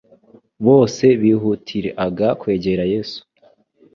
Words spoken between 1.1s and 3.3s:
bihutil-aga kwegera Yesu.